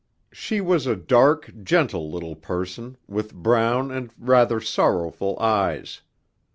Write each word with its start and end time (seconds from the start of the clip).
She 0.31 0.61
was 0.61 0.87
a 0.87 0.95
dark, 0.95 1.51
gentle 1.61 2.09
little 2.09 2.35
person, 2.35 2.97
with 3.07 3.35
brown, 3.35 3.91
and 3.91 4.09
rather 4.17 4.59
sorrowful, 4.59 5.37
eyes. 5.39 6.01